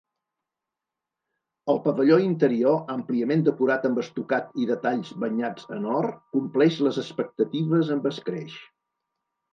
[1.73, 7.93] El pavelló interior, àmpliament decorat amb estucat i detalls banyats en or, compleix les expectatives
[7.99, 8.57] amb escreix.